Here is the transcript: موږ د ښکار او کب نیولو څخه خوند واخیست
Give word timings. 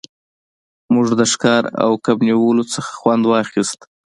موږ 0.93 1.07
د 1.19 1.21
ښکار 1.31 1.63
او 1.83 1.91
کب 2.05 2.17
نیولو 2.27 2.63
څخه 2.73 2.91
خوند 2.99 3.23
واخیست 3.27 3.79